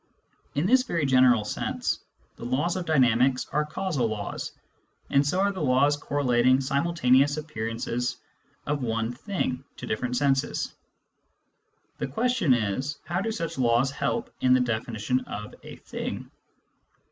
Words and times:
In 0.55 0.65
this 0.65 0.81
very 0.81 1.05
general 1.05 1.45
sense, 1.45 1.99
the 2.35 2.43
laws 2.43 2.75
of 2.75 2.87
dynamics 2.87 3.45
are 3.51 3.63
causal 3.63 4.07
laws, 4.07 4.51
and 5.11 5.23
so 5.23 5.39
are 5.39 5.51
the 5.51 5.61
laws 5.61 5.95
correlating 5.95 6.55
the 6.55 6.61
simultaneous 6.63 7.37
appearances 7.37 8.17
of 8.65 8.81
one" 8.81 9.11
thing" 9.27 9.63
to 9.77 9.85
different 9.85 10.17
senses. 10.17 10.73
The 11.99 12.07
question 12.07 12.55
is: 12.55 12.97
How 13.05 13.21
do 13.21 13.31
such 13.31 13.59
laws 13.59 13.91
help 13.91 14.33
in 14.41 14.55
the 14.55 14.59
definition 14.59 15.19
of 15.27 15.53
a" 15.63 15.75
thing 15.91 16.31